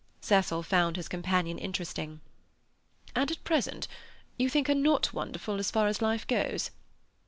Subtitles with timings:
[0.19, 2.21] Cecil found his companion interesting.
[3.15, 3.87] "And at present
[4.35, 6.71] you think her not wonderful as far as life goes?"